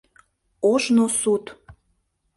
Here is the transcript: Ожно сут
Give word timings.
Ожно 0.71 1.05
сут 1.19 1.45